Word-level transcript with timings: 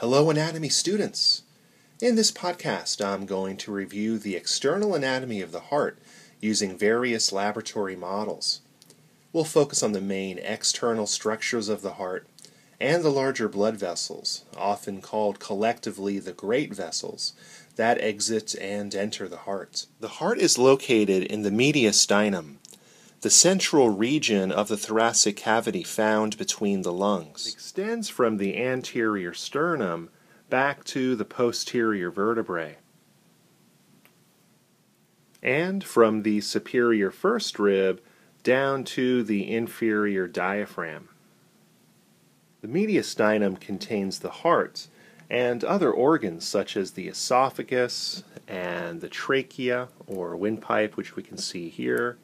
Hello, 0.00 0.30
anatomy 0.30 0.68
students! 0.68 1.42
In 2.00 2.14
this 2.14 2.30
podcast, 2.30 3.04
I'm 3.04 3.26
going 3.26 3.56
to 3.56 3.72
review 3.72 4.16
the 4.16 4.36
external 4.36 4.94
anatomy 4.94 5.40
of 5.40 5.50
the 5.50 5.58
heart 5.58 5.98
using 6.40 6.78
various 6.78 7.32
laboratory 7.32 7.96
models. 7.96 8.60
We'll 9.32 9.42
focus 9.42 9.82
on 9.82 9.90
the 9.90 10.00
main 10.00 10.38
external 10.38 11.08
structures 11.08 11.68
of 11.68 11.82
the 11.82 11.94
heart 11.94 12.28
and 12.80 13.02
the 13.02 13.10
larger 13.10 13.48
blood 13.48 13.74
vessels, 13.76 14.44
often 14.56 15.02
called 15.02 15.40
collectively 15.40 16.20
the 16.20 16.32
great 16.32 16.72
vessels, 16.72 17.32
that 17.74 18.00
exit 18.00 18.54
and 18.54 18.94
enter 18.94 19.26
the 19.26 19.38
heart. 19.38 19.86
The 19.98 20.06
heart 20.06 20.38
is 20.38 20.58
located 20.58 21.24
in 21.24 21.42
the 21.42 21.50
mediastinum, 21.50 22.57
the 23.20 23.30
central 23.30 23.90
region 23.90 24.52
of 24.52 24.68
the 24.68 24.76
thoracic 24.76 25.36
cavity 25.36 25.82
found 25.82 26.38
between 26.38 26.82
the 26.82 26.92
lungs. 26.92 27.46
It 27.48 27.54
extends 27.54 28.08
from 28.08 28.36
the 28.36 28.56
anterior 28.56 29.34
sternum 29.34 30.10
back 30.48 30.84
to 30.84 31.16
the 31.16 31.24
posterior 31.24 32.10
vertebrae. 32.10 32.76
And 35.42 35.82
from 35.82 36.22
the 36.22 36.40
superior 36.40 37.10
first 37.10 37.58
rib 37.58 38.00
down 38.42 38.84
to 38.84 39.22
the 39.22 39.52
inferior 39.52 40.26
diaphragm. 40.26 41.08
The 42.60 42.68
mediastinum 42.68 43.60
contains 43.60 44.20
the 44.20 44.30
heart 44.30 44.88
and 45.30 45.62
other 45.64 45.92
organs 45.92 46.46
such 46.46 46.76
as 46.76 46.92
the 46.92 47.08
esophagus 47.08 48.24
and 48.46 49.00
the 49.00 49.08
trachea 49.08 49.88
or 50.06 50.36
windpipe, 50.36 50.96
which 50.96 51.16
we 51.16 51.22
can 51.22 51.36
see 51.36 51.68
here, 51.68 52.16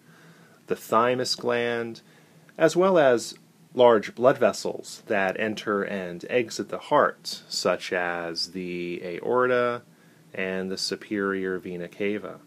the 0.67 0.77
thymus 0.77 1.35
gland, 1.35 2.01
as 2.57 2.77
well 2.77 2.99
as 2.99 3.35
large 3.75 4.15
blood 4.15 4.39
vessels 4.39 5.03
that 5.07 5.39
enter 5.39 5.83
and 5.83 6.25
exit 6.31 6.69
the 6.69 6.79
heart, 6.79 7.43
such 7.49 7.93
as 7.93 8.53
the 8.53 9.03
aorta 9.05 9.83
and 10.33 10.71
the 10.71 10.79
superior 10.79 11.59
vena 11.59 11.89
cava. 11.89 12.39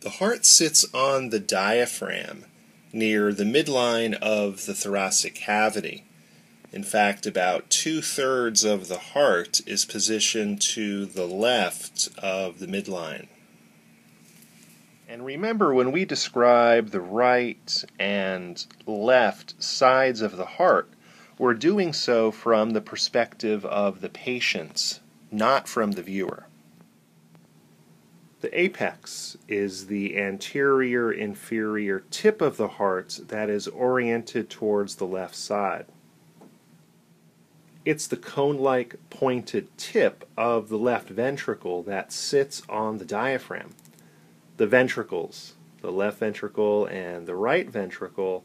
The 0.00 0.10
heart 0.10 0.44
sits 0.44 0.84
on 0.92 1.30
the 1.30 1.38
diaphragm 1.38 2.46
near 2.92 3.32
the 3.32 3.44
midline 3.44 4.14
of 4.14 4.66
the 4.66 4.74
thoracic 4.74 5.34
cavity. 5.34 6.04
In 6.72 6.82
fact, 6.82 7.26
about 7.26 7.70
two 7.70 8.02
thirds 8.02 8.64
of 8.64 8.88
the 8.88 8.98
heart 8.98 9.60
is 9.66 9.84
positioned 9.84 10.60
to 10.72 11.06
the 11.06 11.26
left 11.26 12.08
of 12.18 12.58
the 12.58 12.66
midline. 12.66 13.28
And 15.12 15.26
remember, 15.26 15.74
when 15.74 15.92
we 15.92 16.06
describe 16.06 16.88
the 16.88 17.02
right 17.02 17.84
and 17.98 18.64
left 18.86 19.62
sides 19.62 20.22
of 20.22 20.38
the 20.38 20.46
heart, 20.46 20.88
we're 21.36 21.52
doing 21.52 21.92
so 21.92 22.30
from 22.30 22.70
the 22.70 22.80
perspective 22.80 23.62
of 23.66 24.00
the 24.00 24.08
patient, 24.08 25.00
not 25.30 25.68
from 25.68 25.92
the 25.92 26.02
viewer. 26.02 26.46
The 28.40 28.58
apex 28.58 29.36
is 29.48 29.88
the 29.88 30.18
anterior 30.18 31.12
inferior 31.12 32.04
tip 32.10 32.40
of 32.40 32.56
the 32.56 32.68
heart 32.68 33.20
that 33.28 33.50
is 33.50 33.68
oriented 33.68 34.48
towards 34.48 34.96
the 34.96 35.06
left 35.06 35.34
side. 35.34 35.84
It's 37.84 38.06
the 38.06 38.16
cone 38.16 38.56
like 38.56 38.96
pointed 39.10 39.76
tip 39.76 40.26
of 40.38 40.70
the 40.70 40.78
left 40.78 41.10
ventricle 41.10 41.82
that 41.82 42.12
sits 42.12 42.62
on 42.70 42.96
the 42.96 43.04
diaphragm 43.04 43.74
the 44.56 44.66
ventricles, 44.66 45.54
the 45.80 45.92
left 45.92 46.18
ventricle 46.18 46.86
and 46.86 47.26
the 47.26 47.34
right 47.34 47.68
ventricle, 47.68 48.44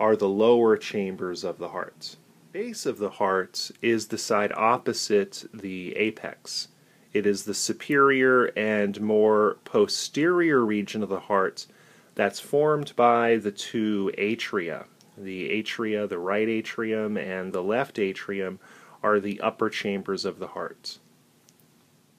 are 0.00 0.16
the 0.16 0.28
lower 0.28 0.76
chambers 0.76 1.44
of 1.44 1.58
the 1.58 1.68
heart. 1.68 2.16
Base 2.52 2.86
of 2.86 2.98
the 2.98 3.10
heart 3.10 3.70
is 3.82 4.08
the 4.08 4.18
side 4.18 4.52
opposite 4.56 5.44
the 5.52 5.94
apex. 5.96 6.68
It 7.12 7.26
is 7.26 7.44
the 7.44 7.54
superior 7.54 8.46
and 8.56 9.00
more 9.00 9.58
posterior 9.64 10.64
region 10.64 11.02
of 11.02 11.08
the 11.08 11.20
heart 11.20 11.66
that's 12.14 12.40
formed 12.40 12.94
by 12.96 13.36
the 13.36 13.52
two 13.52 14.12
atria. 14.18 14.86
The 15.16 15.50
atria, 15.50 16.08
the 16.08 16.18
right 16.18 16.48
atrium 16.48 17.16
and 17.16 17.52
the 17.52 17.62
left 17.62 17.98
atrium, 17.98 18.60
are 19.02 19.20
the 19.20 19.40
upper 19.40 19.70
chambers 19.70 20.24
of 20.24 20.38
the 20.38 20.48
heart. 20.48 20.98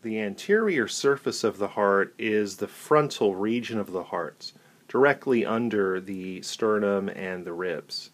The 0.01 0.21
anterior 0.21 0.87
surface 0.87 1.43
of 1.43 1.57
the 1.57 1.69
heart 1.69 2.15
is 2.17 2.57
the 2.57 2.69
frontal 2.69 3.35
region 3.35 3.77
of 3.77 3.91
the 3.91 4.03
heart, 4.03 4.53
directly 4.87 5.45
under 5.45 5.99
the 5.99 6.41
sternum 6.41 7.09
and 7.09 7.43
the 7.43 7.51
ribs. 7.51 8.11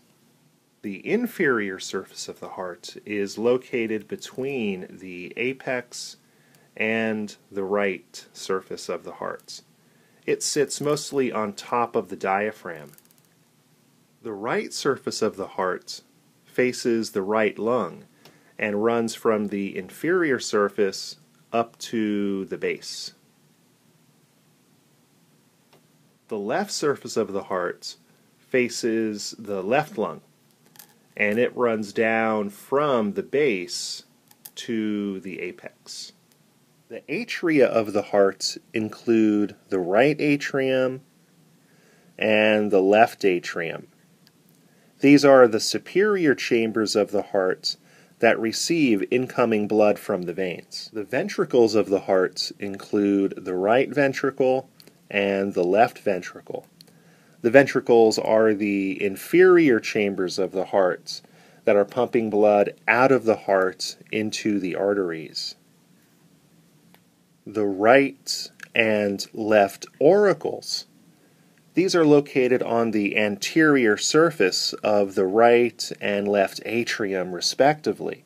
The 0.82 1.08
inferior 1.08 1.78
surface 1.78 2.28
of 2.28 2.40
the 2.40 2.50
heart 2.50 2.98
is 3.06 3.38
located 3.38 4.08
between 4.08 4.88
the 4.90 5.32
apex 5.38 6.18
and 6.76 7.36
the 7.52 7.64
right 7.64 8.26
surface 8.34 8.90
of 8.90 9.04
the 9.04 9.14
heart. 9.14 9.62
It 10.26 10.42
sits 10.42 10.82
mostly 10.82 11.32
on 11.32 11.54
top 11.54 11.96
of 11.96 12.10
the 12.10 12.16
diaphragm. 12.16 12.94
The 14.24 14.34
right 14.34 14.74
surface 14.74 15.22
of 15.22 15.38
the 15.38 15.50
heart 15.50 16.02
faces 16.46 17.12
the 17.12 17.22
right 17.22 17.60
lung 17.60 18.06
and 18.58 18.84
runs 18.84 19.14
from 19.14 19.48
the 19.50 19.78
inferior 19.78 20.40
surface 20.40 21.18
up 21.56 21.78
to 21.78 22.44
the 22.46 22.58
base. 22.58 23.14
The 26.28 26.38
left 26.38 26.72
surface 26.72 27.16
of 27.16 27.32
the 27.32 27.44
heart 27.44 27.96
faces 28.38 29.34
the 29.40 29.64
left 29.64 29.98
lung 29.98 30.20
and 31.16 31.40
it 31.40 31.56
runs 31.56 31.94
down 31.94 32.50
from 32.50 33.14
the 33.14 33.24
base 33.24 34.04
to 34.56 35.22
the 35.22 35.40
apex. 35.40 36.12
The 36.90 37.04
atria 37.08 37.66
of 37.66 37.94
the 37.94 38.02
heart 38.02 38.58
include 38.74 39.56
the 39.70 39.80
right 39.80 40.20
atrium 40.20 41.02
and 42.18 42.70
the 42.70 42.82
left 42.82 43.24
atrium. 43.24 43.88
These 45.00 45.24
are 45.24 45.48
the 45.48 45.62
superior 45.62 46.36
chambers 46.36 46.98
of 46.98 47.12
the 47.12 47.22
heart 47.22 47.78
that 48.20 48.40
receive 48.40 49.04
incoming 49.12 49.68
blood 49.68 50.00
from 50.00 50.24
the 50.24 50.34
veins. 50.34 50.90
The 50.94 51.04
ventricles 51.04 51.76
of 51.76 51.90
the 51.90 52.02
hearts 52.02 52.52
include 52.60 53.34
the 53.38 53.56
right 53.56 53.90
ventricle 53.90 54.70
and 55.10 55.54
the 55.54 55.64
left 55.64 56.00
ventricle. 56.00 56.68
The 57.42 57.52
ventricles 57.52 58.18
are 58.18 58.54
the 58.54 59.02
inferior 59.04 59.80
chambers 59.80 60.40
of 60.40 60.52
the 60.52 60.66
hearts 60.66 61.22
that 61.66 61.76
are 61.76 61.86
pumping 61.86 62.30
blood 62.30 62.74
out 62.88 63.12
of 63.12 63.26
the 63.26 63.36
heart 63.36 63.98
into 64.12 64.60
the 64.60 64.76
arteries. 64.76 65.56
The 67.46 67.66
right 67.66 68.50
and 68.74 69.26
left 69.34 69.86
auricles. 70.02 70.86
These 71.76 71.94
are 71.94 72.06
located 72.06 72.64
on 72.64 72.92
the 72.92 73.18
anterior 73.18 73.98
surface 73.98 74.72
of 74.82 75.16
the 75.16 75.26
right 75.26 75.92
and 76.00 76.26
left 76.26 76.62
atrium, 76.66 77.34
respectively. 77.34 78.24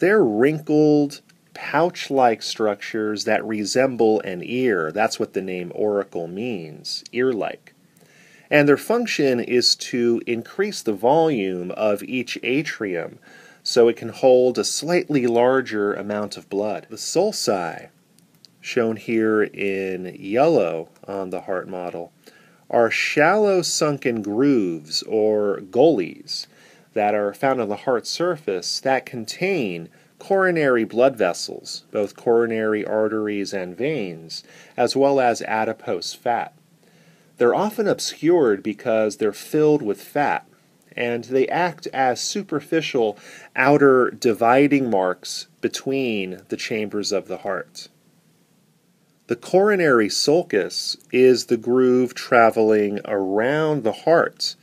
They're 0.00 0.22
wrinkled, 0.22 1.22
pouch 1.54 2.10
like 2.10 2.42
structures 2.42 3.24
that 3.24 3.42
resemble 3.42 4.20
an 4.20 4.42
ear. 4.44 4.92
That's 4.92 5.18
what 5.18 5.32
the 5.32 5.40
name 5.40 5.72
auricle 5.74 6.28
means 6.28 7.04
ear 7.10 7.32
like. 7.32 7.72
And 8.50 8.68
their 8.68 8.76
function 8.76 9.40
is 9.40 9.74
to 9.76 10.20
increase 10.26 10.82
the 10.82 10.92
volume 10.92 11.70
of 11.70 12.02
each 12.02 12.38
atrium 12.42 13.18
so 13.62 13.88
it 13.88 13.96
can 13.96 14.10
hold 14.10 14.58
a 14.58 14.64
slightly 14.64 15.26
larger 15.26 15.94
amount 15.94 16.36
of 16.36 16.50
blood. 16.50 16.86
The 16.90 16.96
sulci, 16.96 17.88
shown 18.60 18.96
here 18.96 19.42
in 19.42 20.14
yellow 20.18 20.90
on 21.06 21.30
the 21.30 21.42
heart 21.42 21.66
model, 21.66 22.12
are 22.70 22.90
shallow 22.90 23.62
sunken 23.62 24.22
grooves 24.22 25.02
or 25.04 25.60
gullies 25.60 26.46
that 26.94 27.14
are 27.14 27.32
found 27.32 27.60
on 27.60 27.68
the 27.68 27.76
heart 27.76 28.06
surface 28.06 28.80
that 28.80 29.06
contain 29.06 29.88
coronary 30.18 30.84
blood 30.84 31.16
vessels, 31.16 31.84
both 31.90 32.16
coronary 32.16 32.84
arteries 32.84 33.52
and 33.52 33.76
veins, 33.76 34.42
as 34.76 34.96
well 34.96 35.20
as 35.20 35.42
adipose 35.42 36.12
fat. 36.12 36.52
They're 37.36 37.54
often 37.54 37.86
obscured 37.86 38.62
because 38.62 39.16
they're 39.16 39.32
filled 39.32 39.80
with 39.80 40.02
fat, 40.02 40.44
and 40.96 41.24
they 41.24 41.46
act 41.48 41.86
as 41.88 42.20
superficial 42.20 43.16
outer 43.54 44.10
dividing 44.10 44.90
marks 44.90 45.46
between 45.60 46.42
the 46.48 46.56
chambers 46.56 47.12
of 47.12 47.28
the 47.28 47.38
heart. 47.38 47.88
The 49.28 49.36
coronary 49.36 50.08
sulcus 50.08 50.96
is 51.12 51.46
the 51.46 51.58
groove 51.58 52.14
traveling 52.14 52.98
around 53.04 53.84
the 53.84 53.92
heart 53.92 54.56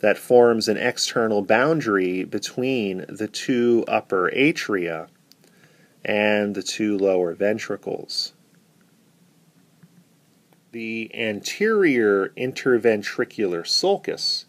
that 0.00 0.18
forms 0.18 0.68
an 0.68 0.76
external 0.76 1.40
boundary 1.40 2.22
between 2.24 3.06
the 3.08 3.26
two 3.26 3.86
upper 3.88 4.30
atria 4.36 5.08
and 6.04 6.54
the 6.54 6.62
two 6.62 6.98
lower 6.98 7.32
ventricles. 7.32 8.34
The 10.72 11.10
anterior 11.14 12.34
interventricular 12.36 13.66
sulcus 13.66 14.44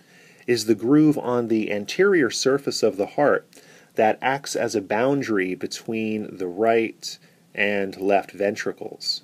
is 0.46 0.66
the 0.66 0.76
groove 0.76 1.18
on 1.18 1.48
the 1.48 1.72
anterior 1.72 2.30
surface 2.30 2.84
of 2.84 2.98
the 2.98 3.06
heart 3.16 3.48
that 3.96 4.20
acts 4.22 4.58
as 4.58 4.76
a 4.76 4.82
boundary 4.82 5.56
between 5.56 6.36
the 6.36 6.48
right 6.48 7.18
and 7.56 7.96
left 7.96 8.32
ventricles. 8.32 9.22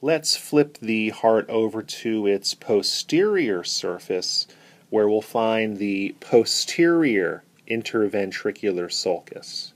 Let's 0.00 0.36
flip 0.36 0.78
the 0.80 1.08
heart 1.08 1.50
over 1.50 1.82
to 1.82 2.26
its 2.28 2.54
posterior 2.54 3.64
surface 3.64 4.46
where 4.90 5.08
we'll 5.08 5.22
find 5.22 5.78
the 5.78 6.14
posterior 6.20 7.42
interventricular 7.68 8.92
sulcus. 8.92 9.72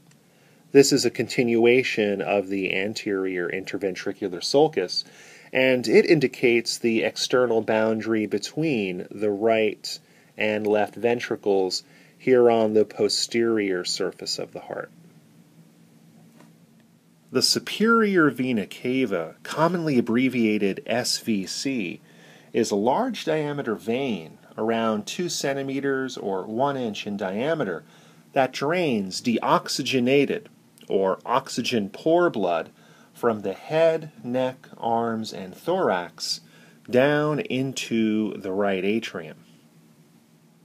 This 0.71 0.93
is 0.93 1.05
a 1.05 1.11
continuation 1.11 2.23
of 2.23 2.49
the 2.49 2.73
anterior 2.73 3.49
interventricular 3.49 4.45
sulcus, 4.45 5.05
and 5.53 5.89
it 5.89 6.07
indicates 6.07 6.79
the 6.79 7.03
external 7.03 7.61
boundary 7.61 8.27
between 8.27 9.09
the 9.11 9.31
right 9.31 9.99
and 10.39 10.65
left 10.69 10.95
ventricles 10.95 11.83
here 12.17 12.49
on 12.49 12.75
the 12.75 12.85
posterior 12.85 13.85
surface 13.85 14.39
of 14.39 14.53
the 14.53 14.61
heart. 14.61 14.93
The 17.33 17.41
superior 17.41 18.29
vena 18.29 18.67
cava, 18.67 19.37
commonly 19.43 19.97
abbreviated 19.97 20.83
SVC, 20.87 22.01
is 22.53 22.71
a 22.71 22.77
large 22.77 23.25
diameter 23.25 23.75
vein 23.75 24.37
around 24.59 25.07
2 25.07 25.31
centimeters 25.31 26.19
or 26.19 26.45
1 26.45 26.77
inch 26.77 27.07
in 27.07 27.17
diameter 27.17 27.85
that 28.35 28.53
drains 28.53 29.23
deoxygenated 29.23 30.49
or 30.91 31.21
oxygen 31.25 31.89
poor 31.89 32.29
blood 32.29 32.69
from 33.15 33.41
the 33.41 33.55
head, 33.55 34.13
neck, 34.23 34.69
arms, 34.77 35.33
and 35.33 35.57
thorax 35.57 36.43
down 36.91 37.41
into 37.41 38.37
the 38.37 38.53
right 38.53 38.85
atrium. 38.85 39.39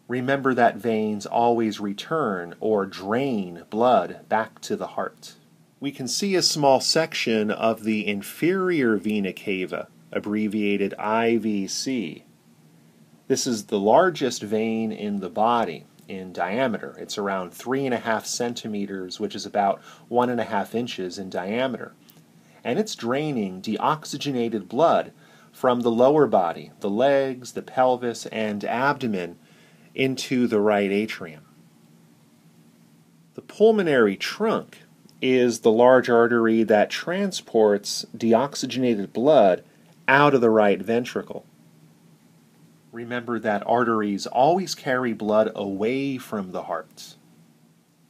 Remember 0.10 0.54
that 0.54 0.76
veins 0.76 1.26
always 1.26 1.80
return 1.80 2.56
or 2.60 2.86
drain 2.86 3.64
blood 3.70 4.28
back 4.28 4.60
to 4.60 4.76
the 4.76 4.88
heart. 4.88 5.36
We 5.80 5.92
can 5.92 6.08
see 6.08 6.36
a 6.36 6.42
small 6.42 6.80
section 6.80 7.52
of 7.52 7.84
the 7.84 8.08
inferior 8.08 8.98
vena 8.98 9.34
cava, 9.34 9.88
abbreviated 10.12 10.96
IVC, 10.98 12.24
this 13.28 13.46
is 13.46 13.66
the 13.66 13.80
largest 13.80 14.42
vein 14.42 14.94
in 14.94 15.20
the 15.20 15.30
body 15.30 15.86
in 16.08 16.32
diameter. 16.32 16.96
It's 16.98 17.18
around 17.18 17.54
three 17.54 17.86
and 17.86 17.94
a 17.94 18.00
half 18.00 18.26
centimeters, 18.26 19.20
which 19.20 19.36
is 19.36 19.46
about 19.46 19.82
one 20.08 20.30
and 20.30 20.40
a 20.40 20.46
half 20.46 20.74
inches 20.74 21.18
in 21.18 21.30
diameter. 21.30 21.94
And 22.64 22.80
it's 22.80 22.96
draining 22.96 23.62
deoxygenated 23.62 24.70
blood 24.70 25.12
from 25.52 25.82
the 25.82 25.92
lower 25.92 26.26
body, 26.26 26.72
the 26.80 26.90
legs, 26.90 27.52
the 27.52 27.62
pelvis, 27.62 28.26
and 28.28 28.64
abdomen 28.64 29.38
into 29.94 30.48
the 30.48 30.62
right 30.62 30.92
atrium. 30.92 31.44
The 33.34 33.42
pulmonary 33.42 34.16
trunk 34.16 34.84
is 35.22 35.60
the 35.60 35.72
large 35.72 36.10
artery 36.10 36.64
that 36.64 36.90
transports 36.90 38.06
deoxygenated 38.16 39.14
blood 39.14 39.64
out 40.08 40.34
of 40.34 40.42
the 40.42 40.50
right 40.50 40.82
ventricle. 40.82 41.46
Remember 42.92 43.38
that 43.40 43.64
arteries 43.68 44.26
always 44.26 44.74
carry 44.74 45.14
blood 45.14 45.52
away 45.56 46.18
from 46.18 46.52
the 46.52 46.64
heart. 46.64 47.16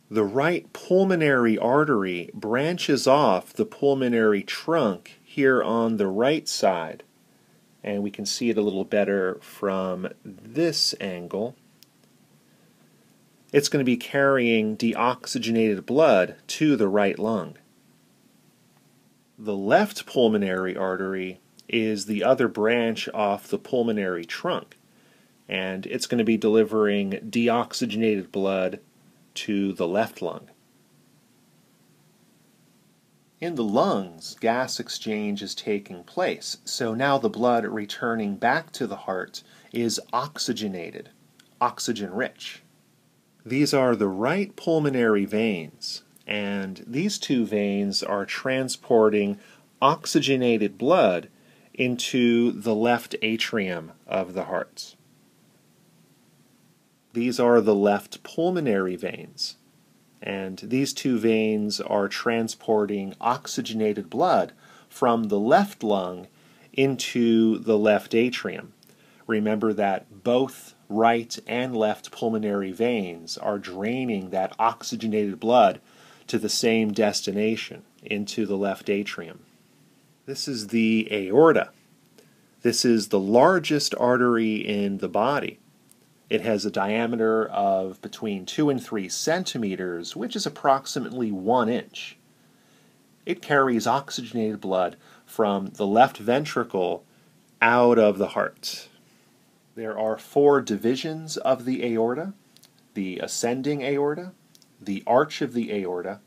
The 0.09 0.23
right 0.23 0.71
pulmonary 0.71 1.57
artery 1.57 2.29
branches 2.33 3.07
off 3.07 3.51
the 3.51 3.65
pulmonary 3.65 4.43
trunk 4.43 5.19
here 5.23 5.61
on 5.61 5.97
the 5.97 6.07
right 6.07 6.47
side. 6.47 7.03
And 7.83 8.03
we 8.03 8.11
can 8.11 8.25
see 8.25 8.49
it 8.49 8.57
a 8.57 8.61
little 8.61 8.85
better 8.85 9.37
from 9.41 10.07
this 10.23 10.95
angle. 11.01 11.55
It's 13.57 13.69
going 13.69 13.83
to 13.83 13.91
be 13.91 13.97
carrying 13.97 14.77
deoxygenated 14.77 15.87
blood 15.87 16.35
to 16.45 16.75
the 16.75 16.87
right 16.87 17.17
lung. 17.17 17.57
The 19.35 19.55
left 19.55 20.05
pulmonary 20.05 20.77
artery 20.77 21.39
is 21.67 22.05
the 22.05 22.23
other 22.23 22.47
branch 22.47 23.09
off 23.15 23.47
the 23.47 23.57
pulmonary 23.57 24.25
trunk 24.25 24.77
and 25.49 25.87
it's 25.87 26.05
going 26.05 26.19
to 26.19 26.23
be 26.23 26.37
delivering 26.37 27.13
deoxygenated 27.31 28.31
blood 28.31 28.79
to 29.33 29.73
the 29.73 29.87
left 29.87 30.21
lung. 30.21 30.51
In 33.41 33.55
the 33.55 33.63
lungs, 33.63 34.35
gas 34.39 34.79
exchange 34.79 35.41
is 35.41 35.55
taking 35.55 36.03
place, 36.03 36.57
so 36.63 36.93
now 36.93 37.17
the 37.17 37.27
blood 37.27 37.65
returning 37.65 38.35
back 38.35 38.71
to 38.73 38.85
the 38.85 38.97
heart 38.97 39.41
is 39.73 39.99
oxygenated, 40.13 41.09
oxygen 41.59 42.13
rich. 42.13 42.61
These 43.47 43.73
are 43.73 43.95
the 43.95 44.09
right 44.09 44.53
pulmonary 44.57 45.23
veins, 45.23 46.03
and 46.27 46.83
these 46.85 47.17
two 47.17 47.45
veins 47.45 48.03
are 48.03 48.25
transporting 48.25 49.39
oxygenated 49.81 50.77
blood 50.77 51.29
into 51.73 52.51
the 52.51 52.75
left 52.75 53.15
atrium 53.21 53.93
of 54.05 54.33
the 54.33 54.45
heart. 54.45 54.97
These 57.13 57.39
are 57.39 57.61
the 57.61 57.73
left 57.73 58.21
pulmonary 58.21 58.97
veins. 58.97 59.55
And 60.21 60.59
these 60.61 60.91
two 60.91 61.17
veins 61.17 61.79
are 61.79 62.09
transporting 62.09 63.15
oxygenated 63.21 64.09
blood 64.09 64.51
from 64.89 65.29
the 65.29 65.39
left 65.39 65.83
lung 65.83 66.27
into 66.73 67.59
the 67.59 67.77
left 67.77 68.13
atrium. 68.13 68.73
Remember 69.27 69.73
that 69.73 70.23
both 70.23 70.73
right 70.89 71.37
and 71.45 71.75
left 71.75 72.11
pulmonary 72.11 72.71
veins 72.71 73.37
are 73.37 73.59
draining 73.59 74.29
that 74.29 74.55
oxygenated 74.57 75.39
blood 75.39 75.81
to 76.27 76.39
the 76.39 76.49
same 76.49 76.91
destination, 76.93 77.83
into 78.03 78.45
the 78.45 78.57
left 78.57 78.89
atrium. 78.89 79.41
This 80.25 80.47
is 80.47 80.67
the 80.67 81.07
aorta. 81.11 81.69
This 82.61 82.83
is 82.83 83.09
the 83.09 83.19
largest 83.19 83.93
artery 83.99 84.55
in 84.55 84.97
the 84.97 85.09
body. 85.09 85.59
It 86.29 86.41
has 86.41 86.65
a 86.65 86.71
diameter 86.71 87.45
of 87.45 88.01
between 88.01 88.45
2 88.45 88.69
and 88.69 88.83
3 88.83 89.07
centimeters, 89.07 90.15
which 90.15 90.35
is 90.35 90.45
approximately 90.45 91.31
1 91.31 91.69
inch. 91.69 92.17
It 93.25 93.41
carries 93.41 93.87
oxygenated 93.87 94.59
blood 94.59 94.97
from 95.25 95.67
the 95.67 95.87
left 95.87 96.17
ventricle 96.17 97.03
out 97.61 97.97
of 97.97 98.17
the 98.17 98.29
heart. 98.29 98.89
There 99.77 99.95
are 99.95 100.17
four 100.17 100.59
divisions 100.61 101.37
of 101.37 101.63
the 101.63 101.85
aorta 101.85 102.33
the 102.95 103.19
ascending 103.19 103.83
aorta, 103.83 104.31
the 104.81 105.03
arch 105.05 105.43
of 105.43 105.53
the 105.53 105.71
aorta, 105.71 106.19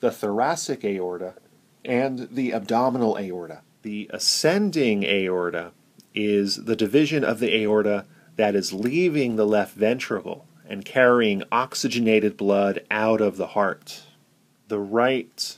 the 0.00 0.10
thoracic 0.10 0.84
aorta, 0.84 1.36
and 1.82 2.28
the 2.30 2.52
abdominal 2.52 3.16
aorta. 3.18 3.62
The 3.80 4.10
ascending 4.12 5.04
aorta 5.04 5.72
is 6.14 6.66
the 6.66 6.76
division 6.76 7.24
of 7.24 7.40
the 7.40 7.62
aorta 7.62 8.04
that 8.36 8.54
is 8.54 8.74
leaving 8.74 9.36
the 9.36 9.46
left 9.46 9.74
ventricle 9.74 10.46
and 10.68 10.84
carrying 10.84 11.42
oxygenated 11.50 12.36
blood 12.36 12.84
out 12.90 13.22
of 13.22 13.38
the 13.38 13.46
heart. 13.46 14.02
The 14.68 14.78
right 14.78 15.56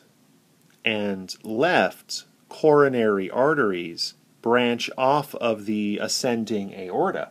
and 0.85 1.35
left 1.43 2.23
coronary 2.49 3.29
arteries 3.29 4.15
branch 4.43 4.91
off 4.99 5.35
of 5.37 5.65
the 5.67 5.99
ascending 6.03 6.75
aorta 6.75 7.31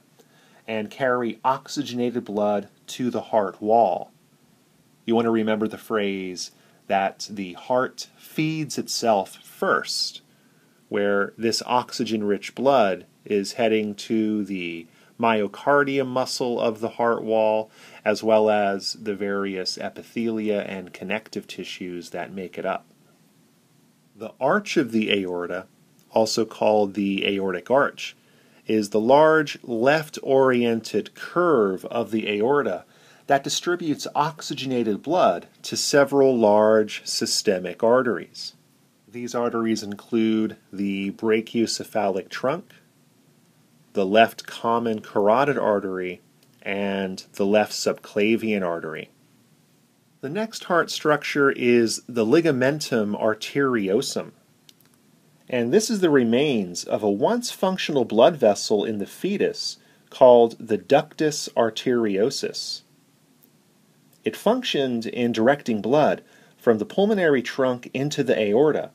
and 0.68 0.90
carry 0.90 1.40
oxygenated 1.44 2.26
blood 2.26 2.70
to 2.88 3.10
the 3.10 3.22
heart 3.22 3.62
wall. 3.62 4.12
You 5.06 5.16
want 5.16 5.26
to 5.26 5.32
remember 5.32 5.68
the 5.68 5.78
phrase 5.78 6.52
that 6.88 7.28
the 7.30 7.54
heart 7.54 8.08
feeds 8.18 8.78
itself 8.78 9.38
first, 9.44 10.22
where 10.90 11.34
this 11.38 11.62
oxygen 11.66 12.24
rich 12.24 12.56
blood 12.56 13.06
is 13.26 13.54
heading 13.54 13.96
to 13.96 14.44
the 14.46 14.88
myocardium 15.20 16.08
muscle 16.08 16.60
of 16.60 16.80
the 16.80 16.90
heart 16.90 17.24
wall, 17.24 17.70
as 18.04 18.24
well 18.24 18.50
as 18.50 18.94
the 18.94 19.16
various 19.16 19.78
epithelia 19.78 20.68
and 20.68 20.94
connective 20.94 21.48
tissues 21.48 22.10
that 22.10 22.34
make 22.34 22.58
it 22.58 22.66
up. 22.66 22.86
The 24.16 24.34
arch 24.40 24.78
of 24.78 24.92
the 24.92 25.12
aorta, 25.12 25.68
also 26.14 26.46
called 26.46 26.94
the 26.94 27.26
aortic 27.26 27.72
arch, 27.72 28.16
is 28.68 28.90
the 28.90 29.00
large 29.00 29.58
left 29.64 30.18
oriented 30.24 31.16
curve 31.16 31.86
of 31.86 32.12
the 32.12 32.30
aorta 32.30 32.86
that 33.28 33.44
distributes 33.44 34.08
oxygenated 34.14 35.02
blood 35.02 35.48
to 35.64 35.78
several 35.78 36.38
large 36.38 37.02
systemic 37.06 37.84
arteries. 37.84 38.56
These 39.08 39.36
arteries 39.36 39.84
include 39.84 40.58
the 40.72 41.12
brachiocephalic 41.12 42.30
trunk, 42.30 42.74
the 43.94 44.06
left 44.06 44.46
common 44.46 45.02
carotid 45.02 45.58
artery 45.58 46.22
and 46.62 47.24
the 47.34 47.46
left 47.46 47.74
subclavian 47.74 48.66
artery. 48.66 49.10
The 50.22 50.30
next 50.30 50.66
heart 50.66 50.92
structure 50.92 51.52
is 51.52 52.02
the 52.08 52.26
ligamentum 52.26 53.20
arteriosum. 53.20 54.32
And 55.52 55.74
this 55.74 55.90
is 55.90 56.00
the 56.00 56.10
remains 56.10 56.86
of 56.86 57.04
a 57.04 57.12
once 57.12 57.52
functional 57.52 58.06
blood 58.06 58.38
vessel 58.38 58.86
in 58.86 59.00
the 59.00 59.06
fetus 59.06 59.78
called 60.10 60.56
the 60.58 60.78
ductus 60.78 61.50
arteriosus. 61.58 62.84
It 64.24 64.38
functioned 64.38 65.06
in 65.06 65.34
directing 65.34 65.82
blood 65.82 66.24
from 66.58 66.78
the 66.78 66.86
pulmonary 66.86 67.42
trunk 67.42 67.92
into 67.94 68.24
the 68.24 68.40
aorta, 68.40 68.92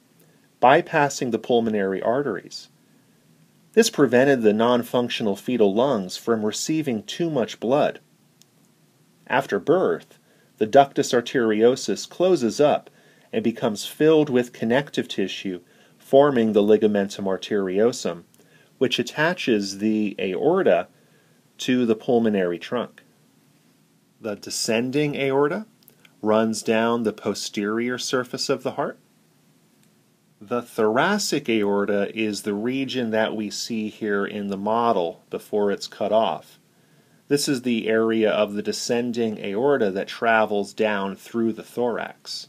bypassing 0.62 1.30
the 1.30 1.38
pulmonary 1.38 2.00
arteries. 2.00 2.68
This 3.74 3.90
prevented 3.90 4.40
the 4.40 4.54
non 4.54 4.82
functional 4.82 5.36
fetal 5.36 5.74
lungs 5.74 6.16
from 6.16 6.46
receiving 6.46 7.02
too 7.02 7.28
much 7.28 7.60
blood. 7.60 8.00
After 9.26 9.58
birth, 9.58 10.18
the 10.56 10.66
ductus 10.66 11.12
arteriosus 11.12 12.08
closes 12.08 12.62
up 12.62 12.88
and 13.30 13.44
becomes 13.44 13.84
filled 13.84 14.30
with 14.30 14.54
connective 14.54 15.06
tissue, 15.06 15.60
forming 16.06 16.52
the 16.52 16.62
ligamentum 16.62 17.24
arteriosum, 17.24 18.22
which 18.78 19.00
attaches 19.00 19.78
the 19.78 20.14
aorta 20.20 20.86
to 21.58 21.84
the 21.84 21.96
pulmonary 21.96 22.60
trunk. 22.60 23.02
The 24.20 24.36
descending 24.36 25.16
aorta 25.16 25.66
runs 26.22 26.62
down 26.62 27.02
the 27.02 27.12
posterior 27.12 27.98
surface 27.98 28.48
of 28.48 28.62
the 28.62 28.72
heart. 28.72 29.00
The 30.40 30.62
thoracic 30.62 31.48
aorta 31.48 32.16
is 32.16 32.42
the 32.42 32.54
region 32.54 33.10
that 33.10 33.34
we 33.34 33.50
see 33.50 33.88
here 33.88 34.24
in 34.24 34.46
the 34.46 34.56
model 34.56 35.24
before 35.28 35.72
it's 35.72 35.88
cut 35.88 36.12
off. 36.12 36.60
This 37.26 37.48
is 37.48 37.62
the 37.62 37.88
area 37.88 38.30
of 38.30 38.54
the 38.54 38.62
descending 38.62 39.44
aorta 39.44 39.90
that 39.90 40.06
travels 40.06 40.72
down 40.72 41.16
through 41.16 41.54
the 41.54 41.64
thorax. 41.64 42.46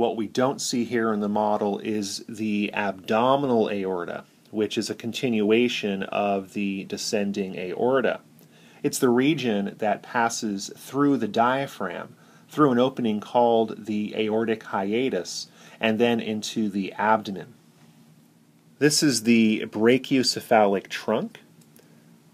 What 0.00 0.16
we 0.16 0.28
don't 0.28 0.62
see 0.62 0.84
here 0.84 1.12
in 1.12 1.20
the 1.20 1.28
model 1.28 1.78
is 1.80 2.24
the 2.26 2.72
abdominal 2.72 3.68
aorta, 3.68 4.24
which 4.50 4.78
is 4.78 4.88
a 4.88 4.94
continuation 4.94 6.04
of 6.04 6.54
the 6.54 6.84
descending 6.84 7.54
aorta. 7.58 8.20
It's 8.82 8.98
the 8.98 9.10
region 9.10 9.74
that 9.76 10.02
passes 10.02 10.70
through 10.74 11.18
the 11.18 11.28
diaphragm, 11.28 12.16
through 12.48 12.72
an 12.72 12.78
opening 12.78 13.20
called 13.20 13.84
the 13.84 14.14
aortic 14.16 14.62
hiatus, 14.62 15.48
and 15.78 15.98
then 15.98 16.18
into 16.18 16.70
the 16.70 16.94
abdomen. 16.94 17.52
This 18.78 19.02
is 19.02 19.24
the 19.24 19.66
brachiocephalic 19.66 20.88
trunk, 20.88 21.40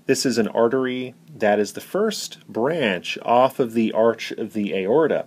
this 0.06 0.25
is 0.25 0.38
an 0.38 0.46
artery 0.46 1.16
that 1.37 1.58
is 1.58 1.73
the 1.73 1.80
first 1.80 2.46
branch 2.46 3.18
off 3.23 3.58
of 3.58 3.73
the 3.73 3.90
arch 3.90 4.30
of 4.30 4.52
the 4.52 4.73
aorta, 4.73 5.26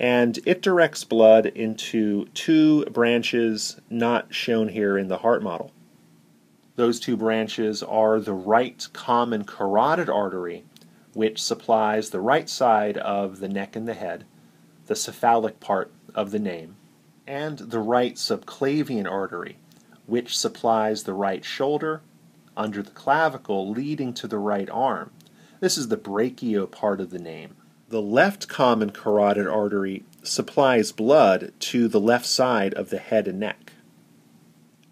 and 0.00 0.38
it 0.46 0.62
directs 0.62 1.04
blood 1.04 1.44
into 1.44 2.24
two 2.32 2.86
branches 2.86 3.78
not 3.90 4.34
shown 4.34 4.68
here 4.68 4.96
in 4.96 5.08
the 5.08 5.18
heart 5.18 5.42
model. 5.42 5.70
Those 6.76 6.98
two 6.98 7.18
branches 7.18 7.82
are 7.82 8.18
the 8.18 8.32
right 8.32 8.88
common 8.94 9.44
carotid 9.44 10.08
artery, 10.08 10.64
which 11.12 11.42
supplies 11.42 12.08
the 12.08 12.20
right 12.20 12.48
side 12.48 12.96
of 12.96 13.40
the 13.40 13.48
neck 13.48 13.76
and 13.76 13.86
the 13.86 13.92
head, 13.92 14.24
the 14.86 14.96
cephalic 14.96 15.60
part 15.60 15.92
of 16.14 16.30
the 16.30 16.38
name, 16.38 16.76
and 17.26 17.58
the 17.58 17.78
right 17.78 18.14
subclavian 18.14 19.06
artery, 19.06 19.58
which 20.06 20.38
supplies 20.38 21.02
the 21.02 21.12
right 21.12 21.44
shoulder 21.44 22.00
under 22.56 22.82
the 22.82 22.90
clavicle 22.90 23.70
leading 23.70 24.14
to 24.14 24.26
the 24.26 24.38
right 24.38 24.70
arm. 24.70 25.10
This 25.60 25.76
is 25.76 25.88
the 25.88 25.98
brachio 25.98 26.70
part 26.70 27.02
of 27.02 27.10
the 27.10 27.18
name. 27.18 27.54
The 27.90 28.00
left 28.00 28.46
common 28.46 28.90
carotid 28.90 29.48
artery 29.48 30.04
supplies 30.22 30.92
blood 30.92 31.52
to 31.58 31.88
the 31.88 31.98
left 31.98 32.24
side 32.24 32.72
of 32.74 32.90
the 32.90 32.98
head 32.98 33.26
and 33.26 33.40
neck. 33.40 33.72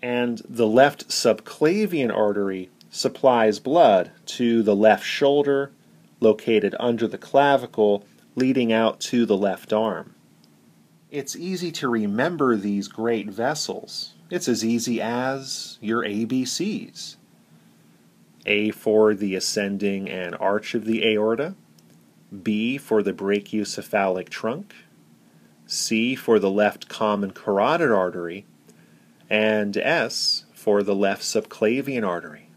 And 0.02 0.42
the 0.48 0.66
left 0.66 1.08
subclavian 1.08 2.12
artery 2.12 2.70
supplies 2.90 3.60
blood 3.60 4.10
to 4.26 4.64
the 4.64 4.74
left 4.74 5.04
shoulder, 5.04 5.70
located 6.18 6.74
under 6.80 7.06
the 7.06 7.18
clavicle, 7.18 8.04
leading 8.34 8.72
out 8.72 8.98
to 9.02 9.24
the 9.24 9.36
left 9.36 9.72
arm. 9.72 10.16
It's 11.12 11.36
easy 11.36 11.70
to 11.70 11.88
remember 11.88 12.56
these 12.56 12.88
great 12.88 13.28
vessels. 13.28 14.14
It's 14.28 14.48
as 14.48 14.64
easy 14.64 15.00
as 15.00 15.78
your 15.80 16.02
ABCs. 16.02 17.14
A 18.44 18.72
for 18.72 19.14
the 19.14 19.36
ascending 19.36 20.10
and 20.10 20.34
arch 20.40 20.74
of 20.74 20.84
the 20.84 21.06
aorta, 21.06 21.54
B 22.42 22.76
for 22.78 23.02
the 23.02 23.12
brachiocephalic 23.12 24.28
trunk, 24.28 24.74
C 25.66 26.14
for 26.14 26.38
the 26.38 26.50
left 26.50 26.88
common 26.88 27.30
carotid 27.30 27.90
artery, 27.90 28.46
and 29.30 29.76
S 29.76 30.44
for 30.52 30.82
the 30.82 30.94
left 30.94 31.22
subclavian 31.22 32.06
artery. 32.06 32.47